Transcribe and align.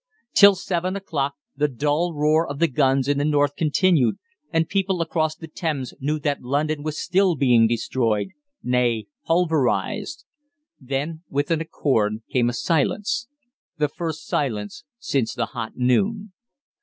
Till 0.33 0.55
seven 0.55 0.95
o'clock 0.95 1.35
the 1.55 1.67
dull 1.67 2.15
roar 2.15 2.49
of 2.49 2.57
the 2.57 2.67
guns 2.67 3.07
in 3.07 3.19
the 3.19 3.23
north 3.23 3.55
continued, 3.55 4.17
and 4.51 4.67
people 4.67 4.99
across 4.99 5.35
the 5.35 5.47
Thames 5.47 5.93
knew 5.99 6.17
that 6.21 6.41
London 6.41 6.81
was 6.81 6.97
still 6.97 7.35
being 7.35 7.67
destroyed, 7.67 8.29
nay, 8.63 9.05
pulverised. 9.27 10.25
Then 10.79 11.21
with 11.29 11.51
accord 11.51 12.23
came 12.31 12.49
a 12.49 12.53
silence 12.53 13.27
the 13.77 13.89
first 13.89 14.25
silence 14.25 14.85
since 14.97 15.35
the 15.35 15.45
hot 15.53 15.73
noon. 15.75 16.33